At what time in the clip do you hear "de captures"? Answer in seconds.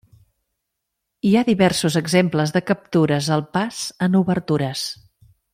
2.57-3.31